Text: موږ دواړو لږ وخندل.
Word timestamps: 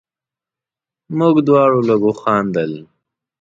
موږ 1.17 1.35
دواړو 1.47 1.79
لږ 1.89 2.01
وخندل. 2.05 2.71